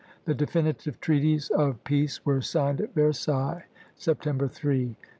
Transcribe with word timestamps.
The 0.25 0.33
definitive 0.33 0.99
treaties 0.99 1.51
of 1.51 1.83
peace 1.83 2.25
were 2.25 2.41
signed 2.41 2.81
at 2.81 2.95
Versailles, 2.95 3.65
September 3.95 4.47
3, 4.47 4.47
1783. 4.47 4.95